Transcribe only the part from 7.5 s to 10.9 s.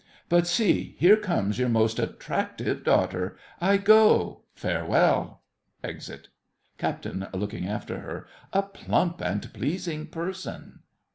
after her). A plump and pleasing person!